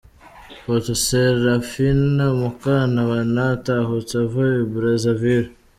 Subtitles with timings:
[0.63, 5.51] Photo: Serafina Mukantabana atahutse ava i Brazzaville